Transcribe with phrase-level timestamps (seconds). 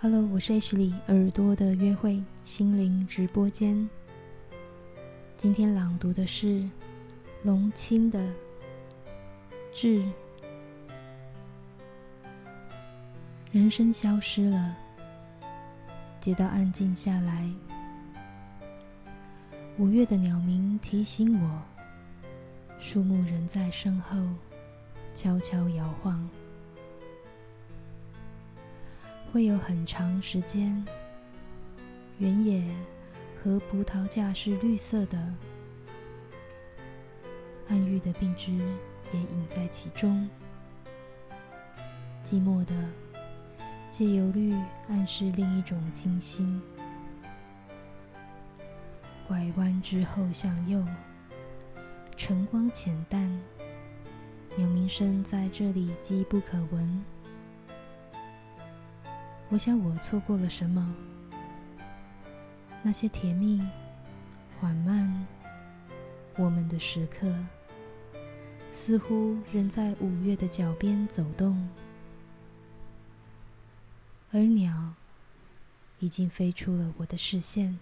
[0.00, 3.88] Hello，我是 H 里耳朵的约会心灵直播间。
[5.36, 6.68] 今天朗读的是
[7.42, 8.18] 龙青的
[9.72, 10.02] 《致》。
[13.50, 14.76] 人生消失了，
[16.20, 17.48] 街道安静下来。
[19.78, 21.62] 五月的鸟鸣提醒我，
[22.78, 24.18] 树木仍在身后
[25.14, 26.28] 悄悄摇晃。
[29.34, 30.86] 会有很长时间，
[32.18, 32.62] 原野
[33.42, 35.18] 和葡萄架是绿色的，
[37.66, 38.52] 暗郁的病枝
[39.12, 40.30] 也隐在其中，
[42.22, 42.72] 寂寞的。
[43.90, 44.54] 借由绿
[44.88, 46.62] 暗示另一种清新。
[49.26, 50.80] 拐弯之后向右，
[52.16, 53.28] 晨光浅淡，
[54.54, 57.04] 鸟鸣声在这里机不可闻。
[59.54, 60.92] 我想我错过了什么？
[62.82, 63.62] 那些甜蜜、
[64.58, 65.24] 缓慢，
[66.34, 67.32] 我们的时刻，
[68.72, 71.68] 似乎仍在五月的脚边走动。
[74.32, 74.94] 而鸟
[76.00, 77.78] 已经飞出了我的视线。